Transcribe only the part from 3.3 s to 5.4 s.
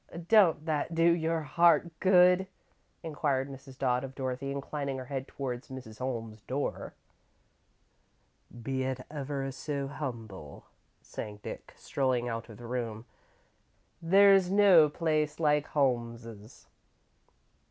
Mrs. Dodd, of Dorothy, inclining her head